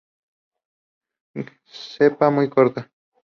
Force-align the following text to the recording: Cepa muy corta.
Cepa 1.91 2.31
muy 2.31 2.49
corta. 2.49 2.89